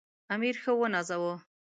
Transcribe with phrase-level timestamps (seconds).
[0.33, 1.35] امیر ښه ونازاوه.